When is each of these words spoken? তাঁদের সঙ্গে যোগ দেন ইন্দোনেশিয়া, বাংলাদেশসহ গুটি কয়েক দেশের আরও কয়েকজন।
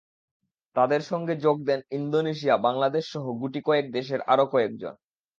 তাঁদের 0.75 1.01
সঙ্গে 1.01 1.33
যোগ 1.37 1.57
দেন 1.63 1.79
ইন্দোনেশিয়া, 1.91 2.55
বাংলাদেশসহ 2.57 3.25
গুটি 3.41 3.59
কয়েক 3.61 3.85
দেশের 3.91 4.21
আরও 4.23 4.45
কয়েকজন। 4.45 4.93